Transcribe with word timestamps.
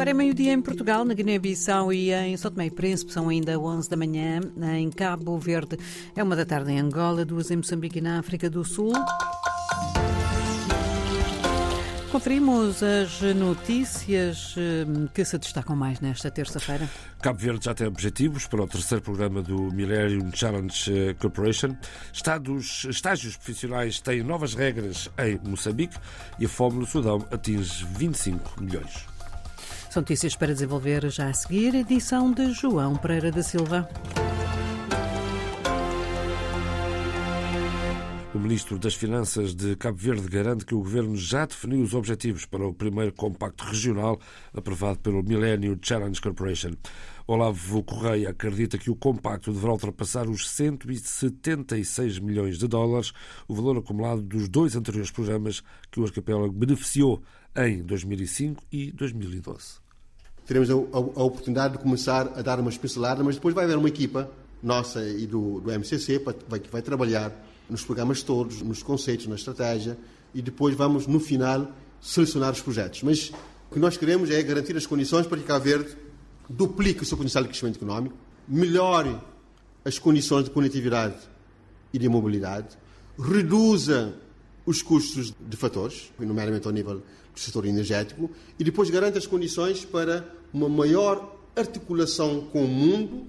Agora 0.00 0.12
é 0.12 0.14
meio-dia 0.14 0.54
em 0.54 0.62
Portugal, 0.62 1.04
na 1.04 1.12
Guiné-Bissau 1.12 1.92
e 1.92 2.10
em 2.10 2.34
São 2.34 2.50
Tomé 2.50 2.68
e 2.68 2.70
Príncipe 2.70 3.12
são 3.12 3.28
ainda 3.28 3.60
11 3.60 3.90
da 3.90 3.98
manhã. 3.98 4.40
Em 4.74 4.88
Cabo 4.88 5.36
Verde 5.36 5.76
é 6.16 6.22
uma 6.22 6.34
da 6.34 6.46
tarde 6.46 6.72
em 6.72 6.80
Angola, 6.80 7.22
duas 7.22 7.50
em 7.50 7.56
Moçambique 7.56 7.98
e 7.98 8.00
na 8.00 8.18
África 8.18 8.48
do 8.48 8.64
Sul. 8.64 8.94
Conferimos 12.10 12.82
as 12.82 13.20
notícias 13.36 14.54
hum, 14.56 15.06
que 15.12 15.22
se 15.22 15.36
destacam 15.36 15.76
mais 15.76 16.00
nesta 16.00 16.30
terça-feira. 16.30 16.88
Cabo 17.20 17.38
Verde 17.38 17.66
já 17.66 17.74
tem 17.74 17.86
objetivos 17.86 18.46
para 18.46 18.62
o 18.62 18.66
terceiro 18.66 19.04
programa 19.04 19.42
do 19.42 19.70
Millennium 19.70 20.30
Challenge 20.32 21.10
eh, 21.10 21.12
Corporation. 21.12 21.76
Estados, 22.10 22.86
estágios 22.88 23.36
profissionais 23.36 24.00
têm 24.00 24.22
novas 24.22 24.54
regras 24.54 25.10
em 25.18 25.38
Moçambique 25.46 25.98
e 26.38 26.46
a 26.46 26.48
fome 26.48 26.78
no 26.78 26.86
Sudão 26.86 27.22
atinge 27.30 27.84
25 27.84 28.62
milhões. 28.62 29.09
São 29.90 30.02
notícias 30.02 30.36
para 30.36 30.52
desenvolver 30.52 31.10
já 31.10 31.28
a 31.28 31.32
seguir, 31.32 31.74
edição 31.74 32.30
de 32.30 32.52
João 32.52 32.94
Pereira 32.94 33.32
da 33.32 33.42
Silva. 33.42 33.88
O 38.32 38.38
ministro 38.38 38.78
das 38.78 38.94
Finanças 38.94 39.52
de 39.52 39.74
Cabo 39.74 39.98
Verde 39.98 40.28
garante 40.28 40.64
que 40.64 40.76
o 40.76 40.78
governo 40.78 41.16
já 41.16 41.44
definiu 41.44 41.82
os 41.82 41.92
objetivos 41.92 42.46
para 42.46 42.64
o 42.64 42.72
primeiro 42.72 43.12
compacto 43.12 43.64
regional 43.64 44.20
aprovado 44.54 45.00
pelo 45.00 45.24
Millennium 45.24 45.76
Challenge 45.82 46.20
Corporation. 46.20 46.70
Olavo 47.26 47.82
Correia 47.82 48.30
acredita 48.30 48.78
que 48.78 48.92
o 48.92 48.94
compacto 48.94 49.52
deverá 49.52 49.72
ultrapassar 49.72 50.28
os 50.28 50.48
176 50.48 52.20
milhões 52.20 52.58
de 52.58 52.68
dólares, 52.68 53.12
o 53.48 53.54
valor 53.56 53.78
acumulado 53.78 54.22
dos 54.22 54.48
dois 54.48 54.76
anteriores 54.76 55.10
programas 55.10 55.64
que 55.90 55.98
o 55.98 56.04
arquipélago 56.04 56.52
beneficiou 56.52 57.20
em 57.56 57.82
2005 57.82 58.62
e 58.72 58.92
2012. 58.92 59.80
Teremos 60.46 60.70
a, 60.70 60.74
a, 60.74 60.76
a 60.76 61.22
oportunidade 61.22 61.76
de 61.76 61.82
começar 61.82 62.32
a 62.36 62.42
dar 62.42 62.58
uma 62.58 62.70
pincelada, 62.70 63.22
mas 63.22 63.36
depois 63.36 63.54
vai 63.54 63.64
haver 63.64 63.76
uma 63.76 63.88
equipa 63.88 64.30
nossa 64.62 65.02
e 65.02 65.26
do, 65.26 65.60
do 65.60 65.70
MCC 65.70 66.18
que 66.18 66.24
vai, 66.48 66.60
vai 66.60 66.82
trabalhar 66.82 67.32
nos 67.68 67.84
programas 67.84 68.22
todos, 68.22 68.60
nos 68.62 68.82
conceitos, 68.82 69.26
na 69.26 69.36
estratégia 69.36 69.96
e 70.34 70.42
depois 70.42 70.74
vamos, 70.74 71.06
no 71.06 71.20
final, 71.20 71.70
selecionar 72.00 72.52
os 72.52 72.60
projetos. 72.60 73.02
Mas 73.02 73.32
o 73.70 73.74
que 73.74 73.78
nós 73.78 73.96
queremos 73.96 74.30
é 74.30 74.42
garantir 74.42 74.76
as 74.76 74.86
condições 74.86 75.26
para 75.26 75.38
que 75.38 75.44
Cabo 75.44 75.64
Verde 75.64 75.96
duplique 76.48 77.02
o 77.02 77.06
seu 77.06 77.16
potencial 77.16 77.44
de 77.44 77.50
crescimento 77.50 77.76
económico, 77.76 78.16
melhore 78.48 79.16
as 79.84 79.98
condições 79.98 80.44
de 80.44 80.50
conectividade 80.50 81.16
e 81.92 81.98
de 81.98 82.08
mobilidade, 82.08 82.76
reduza 83.18 84.14
os 84.66 84.82
custos 84.82 85.32
de 85.40 85.56
fatores, 85.56 86.12
nomeadamente 86.18 86.66
ao 86.66 86.72
nível 86.72 87.02
setor 87.40 87.66
energético, 87.66 88.30
e 88.58 88.64
depois 88.64 88.90
garante 88.90 89.18
as 89.18 89.26
condições 89.26 89.84
para 89.84 90.28
uma 90.52 90.68
maior 90.68 91.38
articulação 91.56 92.42
com 92.52 92.64
o 92.64 92.68
mundo 92.68 93.26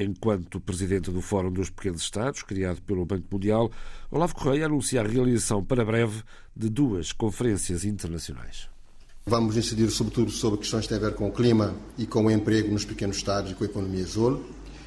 Enquanto 0.00 0.60
presidente 0.60 1.10
do 1.10 1.20
Fórum 1.20 1.50
dos 1.50 1.70
Pequenos 1.70 2.02
Estados, 2.02 2.44
criado 2.44 2.80
pelo 2.82 3.04
Banco 3.04 3.26
Mundial, 3.32 3.68
Olavo 4.12 4.32
Correia 4.32 4.66
anuncia 4.66 5.00
a 5.00 5.04
realização 5.04 5.64
para 5.64 5.84
breve 5.84 6.22
de 6.54 6.68
duas 6.68 7.10
conferências 7.10 7.84
internacionais. 7.84 8.68
Vamos 9.26 9.56
incidir 9.56 9.90
sobretudo 9.90 10.30
sobre 10.30 10.60
questões 10.60 10.84
que 10.84 10.90
têm 10.90 10.98
a 10.98 11.10
ver 11.10 11.16
com 11.16 11.26
o 11.26 11.32
clima 11.32 11.74
e 11.98 12.06
com 12.06 12.26
o 12.26 12.30
emprego 12.30 12.70
nos 12.72 12.84
pequenos 12.84 13.16
estados 13.16 13.50
e 13.50 13.54
com 13.56 13.64
a 13.64 13.66
economia 13.66 14.04
azul. 14.04 14.40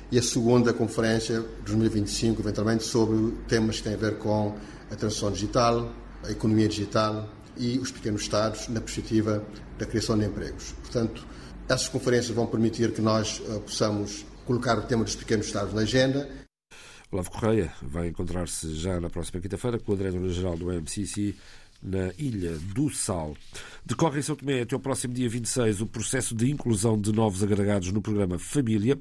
E 0.10 0.18
a 0.18 0.24
segunda 0.24 0.72
conferência, 0.72 1.42
2025, 1.66 2.42
eventualmente, 2.42 2.86
sobre 2.86 3.34
temas 3.50 3.78
que 3.78 3.84
têm 3.84 3.96
a 3.96 3.98
ver 3.98 4.18
com 4.18 4.56
a 4.90 4.96
transição 4.96 5.30
digital, 5.30 5.92
a 6.24 6.32
economia 6.32 6.70
digital 6.70 7.28
e 7.58 7.78
os 7.80 7.92
pequenos 7.92 8.22
estados 8.22 8.68
na 8.68 8.82
perspectiva 8.82 9.46
da 9.78 9.86
criação 9.86 10.18
de 10.18 10.26
empregos. 10.26 10.74
Portanto, 10.82 11.26
essas 11.68 11.88
conferências 11.88 12.36
vão 12.36 12.48
permitir 12.48 12.92
que 12.94 13.02
nós 13.02 13.40
uh, 13.40 13.60
possamos 13.62 14.26
colocar 14.46 14.78
o 14.78 14.82
tema 14.84 15.04
dos 15.04 15.16
pequenos 15.16 15.46
Estados 15.46 15.74
na 15.74 15.82
agenda. 15.82 16.30
Olavo 17.12 17.32
Correia 17.32 17.74
vai 17.82 18.08
encontrar-se 18.08 18.74
já 18.76 19.00
na 19.00 19.10
próxima 19.10 19.42
quinta-feira 19.42 19.80
com 19.80 19.92
o 19.92 19.98
diretor-geral 19.98 20.58
do 20.58 20.72
MCC 20.72 21.36
na 21.82 22.12
Ilha 22.18 22.58
do 22.74 22.90
Sal. 22.90 23.36
Decorre 23.86 24.20
em 24.20 24.22
São 24.22 24.36
Tomé 24.36 24.62
até 24.62 24.76
o 24.76 24.80
próximo 24.80 25.14
dia 25.14 25.28
26 25.28 25.82
o 25.82 25.88
processo 25.88 26.36
de 26.36 26.50
inclusão 26.50 27.00
de 27.00 27.12
novos 27.12 27.44
agregados 27.44 27.92
no 27.92 28.02
programa 28.02 28.38
Família. 28.38 29.00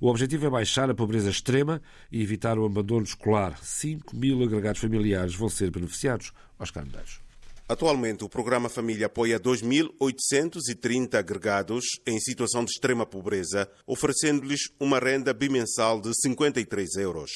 O 0.00 0.08
objetivo 0.08 0.46
é 0.46 0.50
baixar 0.50 0.88
a 0.90 0.94
pobreza 0.94 1.30
extrema 1.30 1.82
e 2.12 2.22
evitar 2.22 2.58
o 2.58 2.64
abandono 2.64 3.02
escolar. 3.02 3.58
5 3.60 4.14
mil 4.14 4.42
agregados 4.44 4.80
familiares 4.80 5.34
vão 5.34 5.48
ser 5.48 5.70
beneficiados. 5.70 6.32
Oscar 6.58 6.84
Medeiros. 6.84 7.27
Atualmente, 7.68 8.24
o 8.24 8.30
programa 8.30 8.70
Família 8.70 9.04
apoia 9.04 9.38
2.830 9.38 11.16
agregados 11.16 11.84
em 12.06 12.18
situação 12.18 12.64
de 12.64 12.70
extrema 12.70 13.04
pobreza, 13.04 13.70
oferecendo-lhes 13.86 14.70
uma 14.80 14.98
renda 14.98 15.34
bimensal 15.34 16.00
de 16.00 16.10
53 16.18 16.96
euros. 16.96 17.30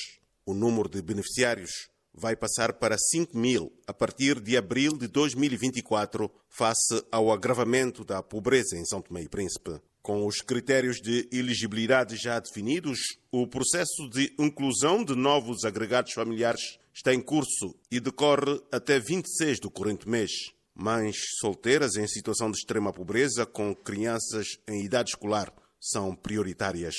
O 0.47 0.54
número 0.54 0.88
de 0.88 1.03
beneficiários 1.03 1.91
vai 2.15 2.34
passar 2.34 2.72
para 2.72 2.97
5 2.97 3.37
mil 3.37 3.70
a 3.87 3.93
partir 3.93 4.41
de 4.41 4.56
abril 4.56 4.97
de 4.97 5.06
2024, 5.06 6.31
face 6.49 7.04
ao 7.12 7.31
agravamento 7.31 8.03
da 8.03 8.22
pobreza 8.22 8.75
em 8.75 8.87
São 8.87 9.03
Tomé 9.03 9.25
e 9.25 9.28
Príncipe. 9.28 9.82
Com 10.00 10.26
os 10.26 10.41
critérios 10.41 10.97
de 10.97 11.28
elegibilidade 11.31 12.16
já 12.16 12.41
definidos, 12.41 12.99
o 13.31 13.47
processo 13.47 14.09
de 14.09 14.32
inclusão 14.38 15.04
de 15.04 15.14
novos 15.14 15.62
agregados 15.66 16.14
familiares 16.14 16.78
está 16.95 17.15
em 17.15 17.21
curso 17.21 17.75
e 17.91 18.01
decorre 18.01 18.61
até 18.71 18.99
26 18.99 19.61
do 19.61 19.71
corrente 19.71 20.09
mês. 20.09 20.31
Mães 20.75 21.17
solteiras 21.39 21.97
em 21.97 22.07
situação 22.07 22.51
de 22.51 22.59
extrema 22.59 22.93
pobreza 22.93 23.45
com 23.45 23.75
crianças 23.75 24.59
em 24.69 24.85
idade 24.85 25.11
escolar 25.11 25.53
são 25.81 26.15
prioritárias. 26.15 26.95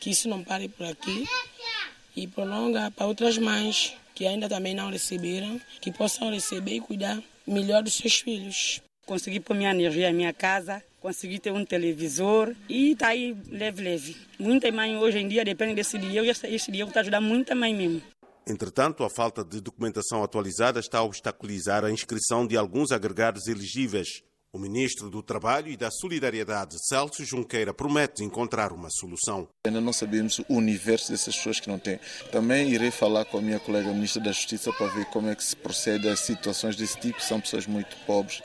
Que 0.00 0.10
isso 0.10 0.28
não 0.28 0.44
pare 0.44 0.68
por 0.68 0.86
aqui 0.86 1.26
e 2.16 2.26
prolonga 2.26 2.90
para 2.90 3.06
outras 3.06 3.38
mães 3.38 3.96
que 4.14 4.26
ainda 4.26 4.48
também 4.48 4.74
não 4.74 4.90
receberam, 4.90 5.60
que 5.80 5.90
possam 5.90 6.30
receber 6.30 6.76
e 6.76 6.80
cuidar 6.80 7.20
melhor 7.46 7.82
dos 7.82 7.94
seus 7.94 8.20
filhos. 8.20 8.80
Consegui 9.04 9.40
pôr 9.40 9.54
minha 9.54 9.70
energia 9.70 10.10
em 10.10 10.14
minha 10.14 10.32
casa, 10.32 10.82
consegui 11.00 11.38
ter 11.38 11.50
um 11.50 11.64
televisor 11.64 12.54
e 12.68 12.92
está 12.92 13.08
aí 13.08 13.36
leve, 13.48 13.82
leve. 13.82 14.16
Muita 14.38 14.70
mãe 14.72 14.96
hoje 14.96 15.18
em 15.18 15.28
dia 15.28 15.44
depende 15.44 15.74
desse 15.74 15.98
dinheiro 15.98 16.24
e 16.24 16.30
esse 16.30 16.70
dinheiro 16.70 16.88
está 16.88 17.00
ajudando 17.00 17.24
muita 17.24 17.54
mãe 17.54 17.74
mesmo. 17.74 18.02
Entretanto, 18.46 19.04
a 19.04 19.10
falta 19.10 19.42
de 19.42 19.60
documentação 19.60 20.22
atualizada 20.22 20.78
está 20.78 20.98
a 20.98 21.02
obstaculizar 21.02 21.84
a 21.84 21.90
inscrição 21.90 22.46
de 22.46 22.56
alguns 22.56 22.92
agregados 22.92 23.46
elegíveis. 23.46 24.22
O 24.54 24.58
ministro 24.60 25.10
do 25.10 25.20
Trabalho 25.20 25.68
e 25.68 25.76
da 25.76 25.90
Solidariedade, 25.90 26.76
Celso 26.78 27.24
Junqueira, 27.24 27.74
promete 27.74 28.22
encontrar 28.22 28.72
uma 28.72 28.88
solução. 28.88 29.48
Ainda 29.66 29.80
não 29.80 29.92
sabemos 29.92 30.38
o 30.48 30.54
universo 30.54 31.10
dessas 31.10 31.34
pessoas 31.34 31.58
que 31.58 31.68
não 31.68 31.76
têm. 31.76 31.98
Também 32.30 32.70
irei 32.70 32.92
falar 32.92 33.24
com 33.24 33.38
a 33.38 33.42
minha 33.42 33.58
colega 33.58 33.92
ministra 33.92 34.22
da 34.22 34.30
Justiça 34.30 34.72
para 34.72 34.86
ver 34.86 35.06
como 35.06 35.28
é 35.28 35.34
que 35.34 35.42
se 35.42 35.56
procede 35.56 36.08
a 36.08 36.14
situações 36.14 36.76
desse 36.76 36.96
tipo. 37.00 37.20
São 37.20 37.40
pessoas 37.40 37.66
muito 37.66 37.96
pobres 38.06 38.44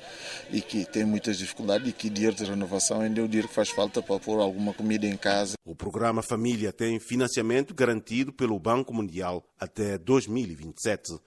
e 0.49 0.61
que 0.61 0.83
têm 0.83 1.05
muitas 1.05 1.37
dificuldades 1.37 1.87
e 1.87 1.93
que 1.93 2.09
dinheiro 2.09 2.35
de 2.35 2.43
renovação 2.43 3.01
ainda 3.01 3.21
é 3.21 3.23
o 3.23 3.27
dinheiro 3.27 3.47
que 3.47 3.53
faz 3.53 3.69
falta 3.69 4.01
para 4.01 4.19
pôr 4.19 4.39
alguma 4.39 4.73
comida 4.73 5.05
em 5.05 5.15
casa. 5.15 5.53
O 5.63 5.75
programa 5.75 6.23
Família 6.23 6.73
tem 6.73 6.99
financiamento 6.99 7.71
garantido 7.71 8.33
pelo 8.33 8.57
Banco 8.57 8.91
Mundial 8.91 9.47
até 9.59 9.95
2027. 9.99 11.19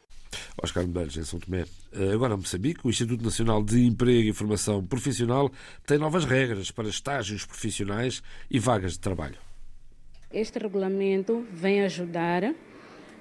Oscar 0.63 0.87
Medeiros, 0.87 1.17
em 1.17 1.25
São 1.25 1.39
Tomé. 1.39 1.65
Eh, 1.93 2.13
agora, 2.13 2.37
Moçambique, 2.37 2.81
o 2.85 2.91
Instituto 2.91 3.25
Nacional 3.25 3.63
de 3.63 3.85
Emprego 3.85 4.29
e 4.29 4.33
Formação 4.33 4.85
Profissional 4.85 5.51
tem 5.87 5.99
novas 5.99 6.25
regras 6.25 6.71
para 6.71 6.89
estágios 6.89 7.45
profissionais 7.45 8.23
e 8.51 8.59
vagas 8.59 8.93
de 8.93 9.01
trabalho. 9.01 9.39
Este 10.33 10.59
regulamento 10.59 11.47
vem 11.53 11.83
ajudar 11.83 12.43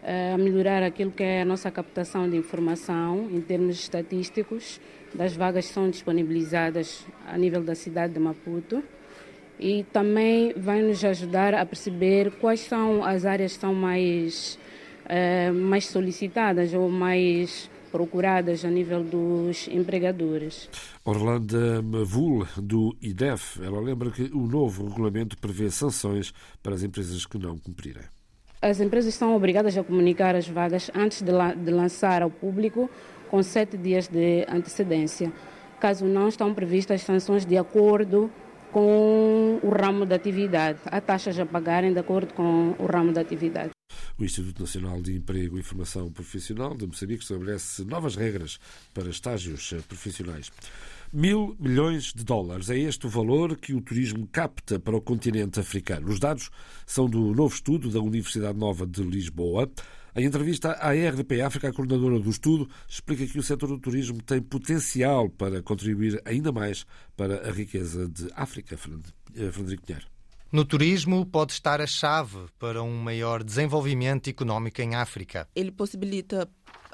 eh, 0.04 0.34
a 0.34 0.38
melhorar 0.38 0.82
aquilo 0.82 1.12
que 1.12 1.24
é 1.24 1.42
a 1.42 1.46
nossa 1.46 1.70
captação 1.70 2.30
de 2.30 2.38
informação 2.38 3.30
em 3.32 3.42
termos 3.42 3.80
estatísticos 3.80 4.80
das 5.14 5.36
vagas 5.36 5.68
que 5.68 5.74
são 5.74 5.90
disponibilizadas 5.90 7.06
a 7.28 7.38
nível 7.38 7.64
da 7.64 7.76
cidade 7.76 8.14
de 8.14 8.20
Maputo 8.20 8.84
e 9.59 9.84
também 9.94 10.53
vai 10.58 10.82
nos 10.82 11.03
ajudar 11.06 11.53
a 11.53 11.66
perceber 11.66 12.32
quais 12.40 12.62
são 12.62 13.03
as 13.03 13.26
áreas 13.26 13.53
que 13.53 13.59
são 13.59 13.76
mais 13.76 14.58
uh, 15.11 15.53
mais 15.53 15.87
solicitadas 15.87 16.73
ou 16.73 16.90
mais 16.90 17.69
procuradas 17.91 18.63
a 18.63 18.69
nível 18.69 19.03
dos 19.03 19.67
empregadores. 19.67 20.69
Orlando 21.03 21.84
Mavul, 21.84 22.47
do 22.58 22.96
IDEF, 23.02 23.61
ela 23.61 23.81
lembra 23.81 24.09
que 24.09 24.23
o 24.34 24.47
novo 24.47 24.87
regulamento 24.87 25.37
prevê 25.37 25.69
sanções 25.69 26.34
para 26.63 26.73
as 26.73 26.84
empresas 26.84 27.25
que 27.25 27.37
não 27.37 27.58
cumprirem. 27.58 28.03
As 28.61 28.79
empresas 28.79 29.13
são 29.16 29.35
obrigadas 29.35 29.78
a 29.78 29.84
comunicar 29.84 30.35
as 30.35 30.47
vagas 30.47 30.90
antes 30.96 31.22
de, 31.22 31.31
la 31.31 31.53
de 31.53 31.72
lançar 31.72 32.22
ao 32.22 32.29
público 32.29 32.90
com 33.29 33.43
sete 33.43 33.75
dias 33.75 34.08
de 34.08 34.46
antecedência. 34.47 35.34
Caso 35.79 36.05
não, 36.05 36.28
estão 36.28 36.53
previstas 36.53 37.02
sanções 37.02 37.43
de 37.46 37.58
acordo 37.58 38.29
com 38.72 39.59
o 39.63 39.69
ramo 39.69 40.05
da 40.05 40.16
atividade. 40.16 40.79
Há 40.85 41.02
taxas 41.02 41.37
a 41.40 41.46
pagarem 41.46 41.91
de 41.91 41.99
acordo 41.99 42.34
com 42.34 42.75
o 42.78 42.85
ramo 42.85 43.11
da 43.11 43.19
atividade. 43.22 43.72
O 44.17 44.23
Instituto 44.23 44.61
Nacional 44.61 45.02
de 45.02 45.14
Emprego 45.14 45.58
e 45.58 45.64
Formação 45.64 46.11
Profissional 46.11 46.76
de 46.76 46.85
Moçambique 46.85 47.23
estabelece 47.23 47.84
novas 47.84 48.16
regras 48.16 48.59
para 48.93 49.09
estágios 49.09 49.73
profissionais. 49.88 50.52
Mil 51.14 51.58
milhões 51.59 52.14
de 52.14 52.23
dólares 52.23 52.70
é 52.70 52.78
este 52.78 53.05
o 53.05 53.09
valor 53.09 53.58
que 53.58 53.73
o 53.73 53.82
turismo 53.82 54.26
capta 54.32 54.79
para 54.79 54.96
o 54.96 55.02
continente 55.02 55.59
africano. 55.59 56.09
Os 56.09 56.20
dados 56.20 56.49
são 56.85 57.09
do 57.09 57.34
novo 57.35 57.53
estudo 57.53 57.90
da 57.90 57.99
Universidade 57.99 58.58
Nova 58.58 58.88
de 58.88 59.03
Lisboa. 59.03 59.70
Em 60.16 60.26
entrevista 60.26 60.72
à 60.72 60.91
RDP 60.91 61.41
África, 61.41 61.67
a 61.70 61.73
coordenadora 61.73 62.20
do 62.20 62.29
estudo 62.29 62.70
explica 62.87 63.26
que 63.26 63.40
o 63.40 63.44
setor 63.44 63.67
do 63.67 63.79
turismo 63.79 64.22
tem 64.22 64.41
potencial 64.41 65.29
para 65.29 65.61
contribuir 65.61 66.22
ainda 66.23 66.52
mais 66.52 66.85
para 67.17 67.47
a 67.47 67.52
riqueza 67.52 68.08
de 68.08 68.29
África. 68.34 68.78
Frederico 68.78 69.84
Pinheiro. 69.85 70.21
No 70.52 70.66
turismo 70.66 71.26
pode 71.26 71.53
estar 71.53 71.80
a 71.80 71.88
chave 71.88 72.40
para 72.59 72.84
um 72.84 72.98
maior 72.98 73.42
desenvolvimento 73.42 74.30
económico 74.30 74.82
em 74.82 74.96
África. 74.96 75.48
Ele 75.56 75.72
possibilita 75.72 76.46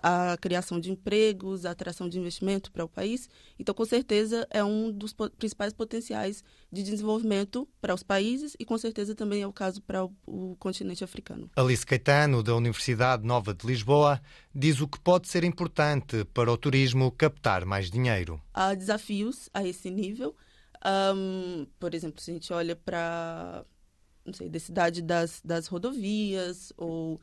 a 0.01 0.37
criação 0.39 0.79
de 0.79 0.91
empregos, 0.91 1.65
a 1.65 1.71
atração 1.71 2.07
de 2.07 2.19
investimento 2.19 2.71
para 2.71 2.85
o 2.85 2.87
país. 2.87 3.27
Então, 3.57 3.73
com 3.73 3.83
certeza, 3.83 4.47
é 4.51 4.63
um 4.63 4.91
dos 4.91 5.11
principais 5.39 5.73
potenciais 5.73 6.43
de 6.71 6.83
desenvolvimento 6.83 7.67
para 7.81 7.95
os 7.95 8.03
países 8.03 8.55
e, 8.59 8.63
com 8.63 8.77
certeza, 8.77 9.15
também 9.15 9.41
é 9.41 9.47
o 9.47 9.51
caso 9.51 9.81
para 9.81 10.05
o, 10.05 10.13
o 10.27 10.55
continente 10.57 11.03
africano. 11.03 11.49
Alice 11.55 11.83
Caetano, 11.83 12.43
da 12.43 12.55
Universidade 12.55 13.25
Nova 13.25 13.55
de 13.55 13.65
Lisboa, 13.65 14.21
diz 14.53 14.79
o 14.81 14.87
que 14.87 14.99
pode 14.99 15.27
ser 15.27 15.43
importante 15.43 16.23
para 16.25 16.51
o 16.51 16.57
turismo 16.57 17.11
captar 17.11 17.65
mais 17.65 17.89
dinheiro. 17.89 18.39
Há 18.53 18.75
desafios 18.75 19.49
a 19.51 19.63
esse 19.63 19.89
nível. 19.89 20.35
Um, 20.87 21.67
por 21.79 21.93
exemplo, 21.93 22.21
se 22.21 22.31
a 22.31 22.33
gente 22.33 22.53
olha 22.53 22.75
para 22.75 23.65
não 24.25 24.33
sei, 24.33 24.49
da 24.49 24.59
cidade 24.59 25.01
das, 25.01 25.41
das 25.43 25.67
rodovias 25.67 26.71
ou 26.77 27.19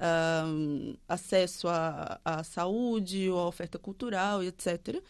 um, 0.00 0.94
acesso 1.08 1.68
à, 1.68 2.20
à 2.24 2.44
saúde 2.44 3.28
ou 3.30 3.38
à 3.38 3.46
oferta 3.46 3.78
cultural, 3.78 4.42
etc. 4.42 5.02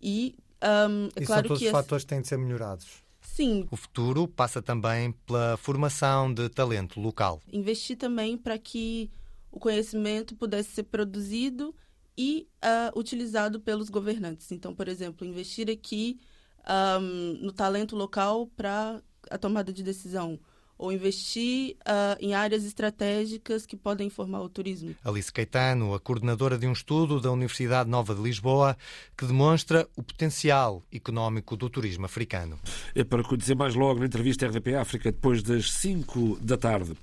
E 0.00 0.36
um, 0.62 1.08
é 1.16 1.22
e 1.22 1.26
claro 1.26 1.48
são 1.48 1.48
todos 1.48 1.58
que 1.58 1.66
os 1.66 1.72
fatores 1.72 2.04
que 2.04 2.08
têm 2.08 2.20
de 2.20 2.28
ser 2.28 2.38
melhorados. 2.38 2.86
Sim. 3.20 3.68
O 3.70 3.76
futuro 3.76 4.26
passa 4.26 4.60
também 4.60 5.12
pela 5.26 5.56
formação 5.56 6.32
de 6.32 6.48
talento 6.48 7.00
local. 7.00 7.40
Investir 7.52 7.96
também 7.96 8.36
para 8.36 8.58
que 8.58 9.10
o 9.50 9.58
conhecimento 9.58 10.34
pudesse 10.34 10.70
ser 10.70 10.84
produzido 10.84 11.74
e 12.16 12.48
uh, 12.64 12.98
utilizado 12.98 13.60
pelos 13.60 13.88
governantes. 13.88 14.50
Então, 14.50 14.74
por 14.74 14.88
exemplo, 14.88 15.26
investir 15.26 15.70
aqui 15.70 16.18
um, 17.00 17.38
no 17.40 17.52
talento 17.52 17.96
local 17.96 18.46
para 18.56 19.02
a 19.30 19.38
tomada 19.38 19.72
de 19.72 19.82
decisão 19.82 20.38
ou 20.78 20.92
investir 20.92 21.76
uh, 21.80 22.16
em 22.20 22.34
áreas 22.34 22.64
estratégicas 22.64 23.66
que 23.66 23.76
podem 23.76 24.06
informar 24.06 24.40
o 24.40 24.48
turismo. 24.48 24.94
Alice 25.04 25.32
Caetano, 25.32 25.92
a 25.92 25.98
coordenadora 25.98 26.56
de 26.56 26.66
um 26.68 26.72
estudo 26.72 27.20
da 27.20 27.32
Universidade 27.32 27.90
Nova 27.90 28.14
de 28.14 28.22
Lisboa, 28.22 28.76
que 29.16 29.26
demonstra 29.26 29.88
o 29.96 30.02
potencial 30.02 30.84
económico 30.92 31.56
do 31.56 31.68
turismo 31.68 32.06
africano. 32.06 32.58
É 32.94 33.02
para 33.02 33.22
dizer 33.36 33.56
mais 33.56 33.74
logo 33.74 33.98
na 33.98 34.06
entrevista 34.06 34.46
RDP 34.46 34.76
África, 34.76 35.10
depois 35.10 35.42
das 35.42 35.72
5 35.72 36.38
da 36.40 36.56
tarde. 36.56 36.96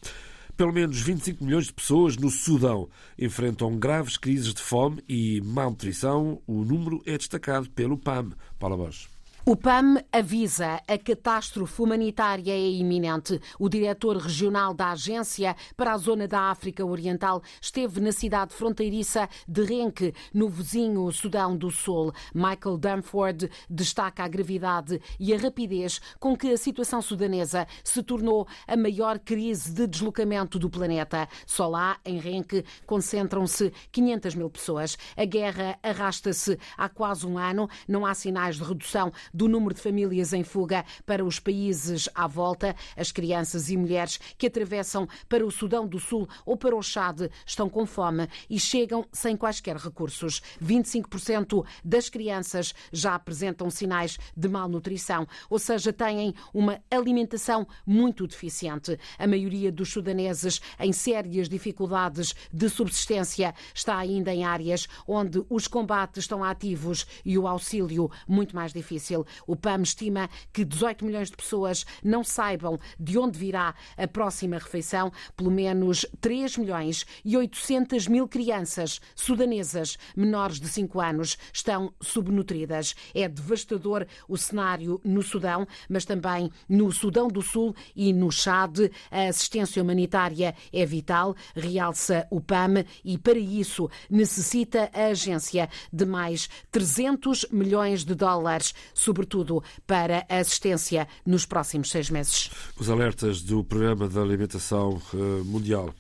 Pelo 0.55 0.71
menos 0.71 1.01
25 1.01 1.43
milhões 1.43 1.65
de 1.65 1.73
pessoas 1.73 2.15
no 2.15 2.29
Sudão 2.29 2.87
enfrentam 3.19 3.77
graves 3.77 4.15
crises 4.15 4.53
de 4.53 4.61
fome 4.61 5.03
e 5.07 5.41
malnutrição. 5.41 6.41
O 6.47 6.63
número 6.63 7.03
é 7.05 7.17
destacado 7.17 7.69
pelo 7.71 7.97
PAM. 7.97 8.31
Paula 8.57 8.77
Borges. 8.77 9.14
O 9.47 9.55
PAM 9.55 10.01
avisa 10.11 10.81
a 10.87 10.97
catástrofe 10.97 11.79
humanitária 11.79 12.51
é 12.51 12.67
iminente. 12.67 13.39
O 13.59 13.69
diretor 13.69 14.17
regional 14.17 14.73
da 14.73 14.89
Agência 14.89 15.55
para 15.77 15.93
a 15.93 15.97
Zona 15.99 16.27
da 16.27 16.49
África 16.49 16.83
Oriental 16.83 17.43
esteve 17.61 18.01
na 18.01 18.11
cidade 18.11 18.55
fronteiriça 18.55 19.29
de 19.47 19.63
Renque, 19.63 20.15
no 20.33 20.49
vizinho 20.49 21.11
Sudão 21.11 21.55
do 21.55 21.69
Sul. 21.69 22.11
Michael 22.33 22.79
Dunford 22.79 23.51
destaca 23.69 24.23
a 24.23 24.27
gravidade 24.27 24.99
e 25.19 25.31
a 25.31 25.37
rapidez 25.37 26.01
com 26.19 26.35
que 26.35 26.51
a 26.51 26.57
situação 26.57 26.99
sudanesa 26.99 27.67
se 27.83 28.01
tornou 28.01 28.47
a 28.67 28.75
maior 28.75 29.19
crise 29.19 29.71
de 29.71 29.85
deslocamento 29.85 30.57
do 30.57 30.71
planeta. 30.71 31.29
Só 31.45 31.67
lá, 31.67 31.99
em 32.03 32.17
Renque, 32.17 32.65
concentram-se 32.87 33.71
500 33.91 34.33
mil 34.33 34.49
pessoas. 34.49 34.97
A 35.15 35.23
guerra 35.23 35.77
arrasta-se 35.83 36.57
há 36.75 36.89
quase 36.89 37.27
um 37.27 37.37
ano. 37.37 37.69
Não 37.87 38.07
há 38.07 38.15
sinais 38.15 38.55
de 38.55 38.63
redução 38.63 39.13
do 39.35 39.49
número 39.49 39.75
de 39.75 39.81
famílias 39.81 40.31
em 40.31 40.43
fuga 40.43 40.85
para 41.05 41.23
os 41.23 41.39
países 41.39 42.07
à 42.15 42.25
volta. 42.25 42.73
As 42.95 43.11
crianças 43.11 43.69
e 43.69 43.75
mulheres 43.75 44.17
que 44.37 44.47
atravessam 44.47 45.07
para 45.27 45.45
o 45.45 45.51
Sudão 45.51 45.85
do 45.85 45.99
Sul 45.99 46.27
ou 46.45 46.55
para 46.55 46.75
o 46.75 46.81
Chad 46.81 47.29
estão 47.45 47.69
com 47.69 47.85
fome 47.85 48.27
e 48.49 48.57
chegam 48.57 49.05
sem 49.11 49.35
quaisquer 49.35 49.75
recursos. 49.75 50.41
25% 50.63 51.65
das 51.83 52.09
crianças 52.09 52.73
já 52.93 53.15
apresentam 53.15 53.69
sinais 53.69 54.17
de 54.35 54.47
malnutrição, 54.47 55.27
ou 55.49 55.59
seja, 55.59 55.91
têm 55.91 56.33
uma 56.53 56.81
alimentação 56.89 57.67
muito 57.85 58.25
deficiente. 58.25 58.97
A 59.19 59.27
maioria 59.27 59.71
dos 59.71 59.91
sudaneses 59.91 60.61
em 60.79 60.93
sérias 60.93 61.49
dificuldades 61.49 62.33
de 62.53 62.69
subsistência 62.69 63.53
está 63.73 63.97
ainda 63.97 64.33
em 64.33 64.45
áreas 64.45 64.87
onde 65.05 65.43
os 65.49 65.67
combates 65.67 66.23
estão 66.23 66.43
ativos 66.43 67.05
e 67.25 67.37
o 67.37 67.47
auxílio 67.47 68.09
muito 68.27 68.55
mais 68.55 68.71
difícil. 68.71 69.24
O 69.47 69.55
PAM 69.55 69.81
estima 69.81 70.29
que 70.51 70.65
18 70.65 71.05
milhões 71.05 71.29
de 71.29 71.37
pessoas 71.37 71.85
não 72.03 72.23
saibam 72.23 72.79
de 72.99 73.17
onde 73.17 73.37
virá 73.37 73.75
a 73.97 74.07
próxima 74.07 74.57
refeição. 74.57 75.11
Pelo 75.35 75.51
menos 75.51 76.05
3 76.21 76.57
milhões 76.57 77.05
e 77.23 77.37
800 77.37 78.07
mil 78.07 78.27
crianças 78.27 78.99
sudanesas 79.15 79.97
menores 80.15 80.59
de 80.59 80.67
5 80.67 80.99
anos 80.99 81.37
estão 81.53 81.93
subnutridas. 82.01 82.95
É 83.13 83.27
devastador 83.27 84.05
o 84.27 84.37
cenário 84.37 84.99
no 85.03 85.21
Sudão, 85.21 85.67
mas 85.89 86.05
também 86.05 86.51
no 86.67 86.91
Sudão 86.91 87.27
do 87.27 87.41
Sul 87.41 87.75
e 87.95 88.13
no 88.13 88.31
Chad. 88.31 88.91
A 89.11 89.27
assistência 89.27 89.81
humanitária 89.81 90.55
é 90.71 90.85
vital, 90.85 91.35
realça 91.55 92.27
o 92.29 92.41
PAM, 92.41 92.85
e 93.03 93.17
para 93.17 93.39
isso 93.39 93.89
necessita 94.09 94.89
a 94.93 95.07
agência 95.07 95.69
de 95.91 96.05
mais 96.05 96.49
300 96.71 97.47
milhões 97.51 98.03
de 98.03 98.15
dólares, 98.15 98.73
sobretudo 99.15 99.63
para 99.87 100.25
assistência 100.27 101.07
nos 101.25 101.45
próximos 101.45 101.89
seis 101.89 102.09
meses. 102.09 102.51
Os 102.77 102.89
alertas 102.89 103.41
do 103.41 103.63
Programa 103.63 104.09
da 104.09 104.21
Alimentação 104.21 105.01
eh, 105.13 105.17
Mundial. 105.45 105.93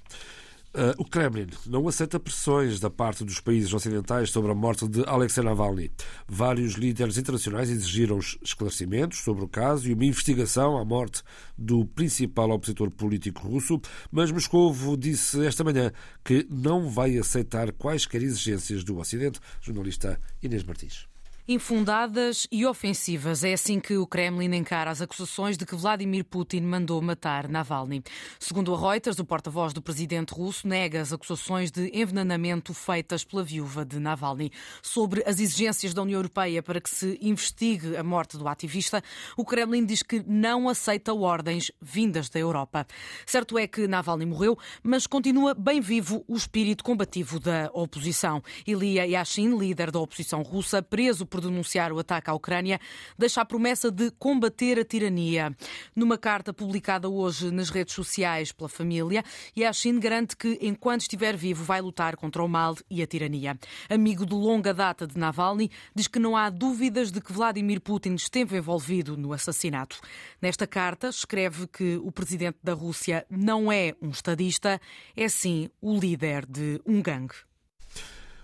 Uh, 0.75 0.91
o 0.97 1.05
Kremlin 1.05 1.47
não 1.65 1.87
aceita 1.87 2.19
pressões 2.19 2.81
da 2.81 2.89
parte 2.89 3.23
dos 3.23 3.39
países 3.39 3.73
ocidentais 3.73 4.29
sobre 4.29 4.51
a 4.51 4.53
morte 4.53 4.85
de 4.89 5.05
Alexei 5.07 5.41
Navalny. 5.41 5.89
Vários 6.27 6.73
líderes 6.73 7.17
internacionais 7.17 7.69
exigiram 7.69 8.19
esclarecimentos 8.19 9.19
sobre 9.19 9.45
o 9.45 9.47
caso 9.47 9.87
e 9.87 9.93
uma 9.93 10.03
investigação 10.03 10.77
à 10.77 10.83
morte 10.83 11.23
do 11.57 11.85
principal 11.85 12.49
opositor 12.49 12.91
político 12.91 13.47
russo, 13.47 13.79
mas 14.11 14.31
Moscou 14.31 14.75
disse 14.97 15.45
esta 15.45 15.63
manhã 15.63 15.93
que 16.25 16.45
não 16.49 16.89
vai 16.89 17.17
aceitar 17.17 17.71
quaisquer 17.71 18.21
exigências 18.21 18.83
do 18.83 18.97
Ocidente. 18.97 19.39
Jornalista 19.61 20.19
Inês 20.43 20.65
Martins 20.65 21.07
infundadas 21.47 22.47
e 22.51 22.65
ofensivas. 22.65 23.43
É 23.43 23.53
assim 23.53 23.79
que 23.79 23.95
o 23.97 24.07
Kremlin 24.07 24.55
encara 24.55 24.89
as 24.89 24.99
acusações 25.01 25.57
de 25.57 25.65
que 25.65 25.75
Vladimir 25.75 26.25
Putin 26.25 26.61
mandou 26.61 26.99
matar 27.01 27.47
Navalny. 27.47 28.03
Segundo 28.39 28.73
a 28.73 28.79
Reuters, 28.79 29.19
o 29.19 29.25
porta-voz 29.25 29.71
do 29.71 29.81
presidente 29.81 30.33
russo 30.33 30.67
nega 30.67 30.99
as 31.01 31.13
acusações 31.13 31.69
de 31.69 31.91
envenenamento 31.93 32.73
feitas 32.73 33.23
pela 33.23 33.43
viúva 33.43 33.85
de 33.85 33.99
Navalny. 33.99 34.51
Sobre 34.81 35.21
as 35.25 35.39
exigências 35.39 35.93
da 35.93 36.01
União 36.01 36.17
Europeia 36.17 36.63
para 36.63 36.81
que 36.81 36.89
se 36.89 37.19
investigue 37.21 37.95
a 37.95 38.03
morte 38.03 38.37
do 38.37 38.47
ativista, 38.47 39.03
o 39.37 39.45
Kremlin 39.45 39.85
diz 39.85 40.01
que 40.01 40.23
não 40.25 40.67
aceita 40.67 41.13
ordens 41.13 41.71
vindas 41.79 42.27
da 42.27 42.39
Europa. 42.39 42.87
Certo 43.25 43.59
é 43.59 43.67
que 43.67 43.87
Navalny 43.87 44.25
morreu, 44.25 44.57
mas 44.81 45.05
continua 45.05 45.53
bem 45.53 45.79
vivo 45.79 46.23
o 46.27 46.35
espírito 46.35 46.83
combativo 46.83 47.39
da 47.39 47.69
oposição. 47.71 48.41
Ilia 48.65 49.05
Yashin, 49.05 49.55
líder 49.57 49.91
da 49.91 49.99
oposição 49.99 50.41
russa, 50.41 50.81
preso 50.81 51.25
por 51.25 51.34
denunciar 51.39 51.91
o 51.91 51.99
ataque 51.99 52.29
à 52.29 52.33
Ucrânia, 52.33 52.79
deixa 53.17 53.41
a 53.41 53.45
promessa 53.45 53.91
de 53.91 54.11
combater 54.11 54.79
a 54.79 54.85
tirania. 54.85 55.55
Numa 55.95 56.17
carta 56.17 56.53
publicada 56.53 57.09
hoje 57.09 57.51
nas 57.51 57.69
redes 57.69 57.93
sociais 57.93 58.51
pela 58.51 58.69
família, 58.69 59.23
Yashin 59.57 59.99
garante 59.99 60.35
que, 60.35 60.57
enquanto 60.61 61.01
estiver 61.01 61.35
vivo, 61.35 61.63
vai 61.63 61.81
lutar 61.81 62.15
contra 62.15 62.43
o 62.43 62.47
mal 62.47 62.75
e 62.89 63.01
a 63.01 63.07
tirania. 63.07 63.57
Amigo 63.89 64.25
de 64.25 64.33
longa 64.33 64.73
data 64.73 65.07
de 65.07 65.17
Navalny, 65.17 65.69
diz 65.93 66.07
que 66.07 66.19
não 66.19 66.35
há 66.35 66.49
dúvidas 66.49 67.11
de 67.11 67.21
que 67.21 67.33
Vladimir 67.33 67.81
Putin 67.81 68.15
esteve 68.15 68.57
envolvido 68.57 69.17
no 69.17 69.33
assassinato. 69.33 69.99
Nesta 70.41 70.67
carta, 70.67 71.09
escreve 71.09 71.67
que 71.67 71.97
o 71.97 72.11
presidente 72.11 72.57
da 72.63 72.73
Rússia 72.73 73.25
não 73.29 73.71
é 73.71 73.93
um 74.01 74.09
estadista, 74.09 74.79
é 75.15 75.27
sim 75.27 75.69
o 75.81 75.97
líder 75.97 76.45
de 76.45 76.81
um 76.85 77.01
gangue. 77.01 77.35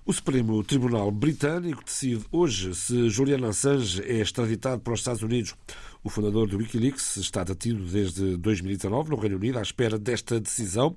O 0.03 0.11
Supremo 0.11 0.63
Tribunal 0.63 1.11
Britânico 1.11 1.83
decide 1.85 2.25
hoje 2.31 2.73
se 2.73 3.07
Julian 3.07 3.47
Assange 3.47 4.01
é 4.01 4.15
extraditado 4.15 4.81
para 4.81 4.93
os 4.93 4.99
Estados 4.99 5.21
Unidos. 5.21 5.53
O 6.03 6.09
fundador 6.09 6.47
do 6.47 6.57
Wikileaks 6.57 7.17
está 7.17 7.43
detido 7.43 7.85
desde 7.85 8.35
2019 8.37 9.11
no 9.11 9.15
Reino 9.15 9.35
Unido 9.35 9.59
à 9.59 9.61
espera 9.61 9.99
desta 9.99 10.39
decisão. 10.39 10.95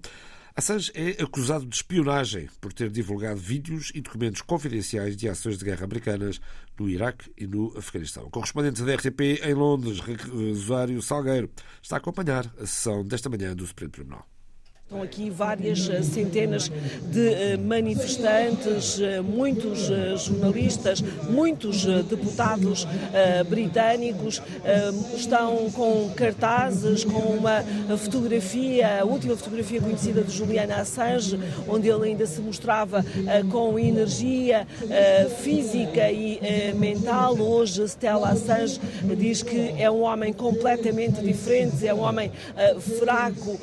Assange 0.57 0.91
é 0.95 1.23
acusado 1.23 1.67
de 1.67 1.77
espionagem 1.77 2.49
por 2.63 2.73
ter 2.73 2.89
divulgado 2.89 3.39
vídeos 3.39 3.93
e 3.95 4.01
documentos 4.01 4.41
confidenciais 4.41 5.19
de 5.19 5.29
ações 5.29 5.59
de 5.59 5.67
guerra 5.67 5.85
americanas 5.85 6.41
no 6.79 6.89
Iraque 6.89 7.31
e 7.37 7.47
no 7.47 7.77
Afeganistão. 7.77 8.31
Correspondente 8.31 8.83
da 8.83 8.95
RTP 8.95 9.45
em 9.45 9.53
Londres, 9.53 10.01
Rosário 10.01 11.03
Salgueiro, 11.03 11.51
está 11.83 11.97
a 11.97 11.99
acompanhar 11.99 12.47
a 12.59 12.65
sessão 12.65 13.05
desta 13.05 13.29
manhã 13.29 13.55
do 13.55 13.67
Supremo 13.67 13.93
Tribunal. 13.93 14.34
Estão 14.87 15.01
aqui 15.01 15.31
várias 15.31 15.89
eh, 15.89 16.03
centenas 16.03 16.71
de 17.11 17.29
eh, 17.33 17.57
manifestantes, 17.57 19.01
eh, 19.01 19.23
muitos 19.23 19.91
jornalistas, 20.19 21.01
muitos 21.31 21.87
deputados 22.05 22.87
britânicos 23.49 24.43
estão 25.17 25.71
com 25.71 26.11
cartazes, 26.15 27.03
com 27.03 27.19
uma 27.19 27.65
fotografia, 27.97 29.01
a 29.01 29.05
última 29.05 29.37
fotografia 29.37 29.81
conhecida 29.81 30.23
de 30.23 30.31
Julian 30.31 30.69
Assange, 30.75 31.41
onde 31.67 31.89
ele 31.89 32.11
ainda 32.11 32.27
se 32.27 32.41
mostrava 32.41 33.05
com 33.51 33.79
energia 33.79 34.67
física 35.39 36.11
e 36.11 36.41
mental. 36.75 37.39
Hoje, 37.39 37.85
Stella 37.85 38.31
Assange 38.31 38.81
diz 39.17 39.43
que 39.43 39.75
é 39.79 39.91
um 39.91 40.03
homem 40.03 40.33
completamente 40.33 41.23
diferente, 41.23 41.87
é 41.87 41.95
um 41.95 42.01
homem 42.01 42.31
fraco 42.99 43.59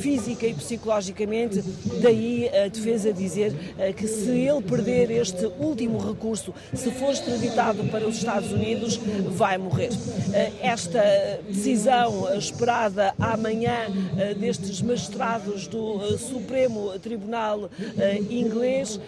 física 0.00 0.46
e 0.46 0.55
psicologicamente. 0.56 1.62
Daí 2.00 2.48
a 2.48 2.68
defesa 2.68 3.12
dizer 3.12 3.54
eh, 3.78 3.92
que 3.92 4.06
se 4.06 4.30
ele 4.30 4.62
perder 4.62 5.10
este 5.10 5.46
último 5.58 5.98
recurso, 5.98 6.54
se 6.74 6.90
for 6.90 7.12
extraditado 7.12 7.84
para 7.84 8.06
os 8.06 8.16
Estados 8.16 8.52
Unidos, 8.52 8.98
vai 9.30 9.58
morrer. 9.58 9.90
Eh, 10.32 10.52
esta 10.60 11.02
decisão 11.48 12.32
esperada 12.36 13.14
amanhã 13.18 13.86
eh, 14.18 14.34
destes 14.34 14.82
magistrados 14.82 15.66
do 15.66 16.16
Supremo 16.18 16.98
Tribunal 16.98 17.70
inglês 18.30 19.00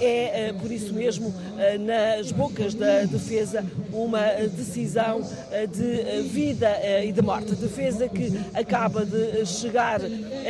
é, 0.00 0.52
por 0.60 0.70
isso 0.70 0.92
mesmo, 0.92 1.34
nas 1.80 2.32
bocas 2.32 2.74
da 2.74 3.02
defesa, 3.04 3.64
uma 3.92 4.20
decisão 4.56 5.22
de 5.70 6.22
vida 6.28 6.70
e 7.04 7.12
de 7.12 7.22
morte. 7.22 7.54
Defesa 7.54 8.08
que 8.08 8.32
acaba 8.54 9.04
de 9.04 9.44
chegar 9.46 10.00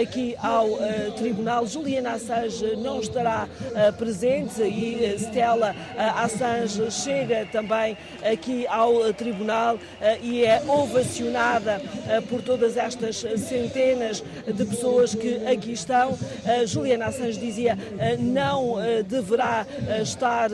aqui 0.01 0.37
ao 0.43 0.73
uh, 0.73 1.13
tribunal. 1.17 1.67
Juliana 1.67 2.13
Assange 2.13 2.77
não 2.77 3.01
estará 3.01 3.49
uh, 3.49 3.93
presente 3.95 4.61
e 4.63 5.15
uh, 5.15 5.19
Stella 5.19 5.75
Assange 6.17 6.91
chega 6.91 7.47
também 7.51 7.97
aqui 8.25 8.67
ao 8.67 9.13
tribunal 9.15 9.79
e 10.21 10.45
é 10.45 10.63
ovacionada 10.67 11.81
por 12.29 12.43
todas 12.43 12.77
estas 12.77 13.17
centenas 13.17 14.23
de 14.47 14.65
pessoas 14.65 15.15
que 15.15 15.47
aqui 15.47 15.73
estão. 15.73 16.19
Juliana 16.67 17.07
Assange 17.07 17.39
dizia 17.39 17.79
não 18.19 18.77
deverá 19.07 19.67
estar 20.03 20.51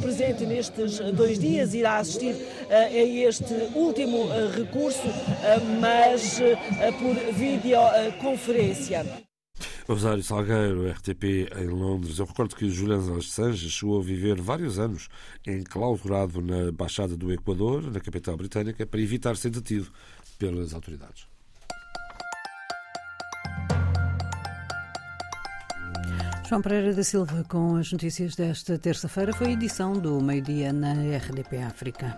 presente 0.00 0.44
nestes 0.44 0.98
dois 1.12 1.38
dias, 1.38 1.74
irá 1.74 1.98
assistir 1.98 2.36
a 2.70 2.90
este 2.90 3.54
último 3.74 4.28
recurso, 4.56 5.08
mas 5.80 6.40
por 6.98 7.14
videoconferência. 7.34 9.19
Rosário 9.90 10.22
Salgueiro, 10.22 10.88
RTP 10.88 11.50
em 11.58 11.66
Londres. 11.66 12.20
Eu 12.20 12.24
recordo 12.24 12.54
que 12.54 12.70
Julian 12.70 13.18
Assange 13.18 13.68
chegou 13.68 13.98
a 13.98 14.02
viver 14.04 14.40
vários 14.40 14.78
anos 14.78 15.08
enclausurado 15.44 16.40
na 16.40 16.68
Embaixada 16.68 17.16
do 17.16 17.32
Equador, 17.32 17.90
na 17.90 17.98
capital 17.98 18.36
britânica, 18.36 18.86
para 18.86 19.00
evitar 19.00 19.36
ser 19.36 19.50
detido 19.50 19.90
pelas 20.38 20.74
autoridades. 20.74 21.26
João 26.48 26.62
Pereira 26.62 26.94
da 26.94 27.02
Silva 27.02 27.44
com 27.48 27.74
as 27.74 27.90
notícias 27.90 28.36
desta 28.36 28.78
terça-feira 28.78 29.32
foi 29.32 29.48
a 29.48 29.52
edição 29.52 29.94
do 29.94 30.20
meio-dia 30.20 30.72
na 30.72 30.92
RDP 30.92 31.62
África. 31.64 32.16